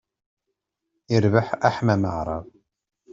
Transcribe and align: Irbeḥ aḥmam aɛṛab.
Irbeḥ 1.15 1.47
aḥmam 1.67 2.03
aɛṛab. 2.09 2.45